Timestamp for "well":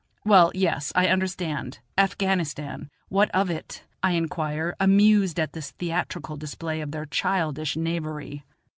0.25-0.51